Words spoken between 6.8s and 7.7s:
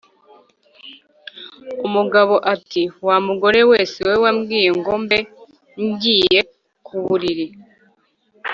ku buriri,